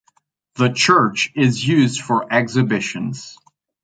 The 0.55 0.69
church 0.69 1.31
is 1.35 1.63
used 1.63 2.01
for 2.01 2.25
exhibitions. 2.33 3.37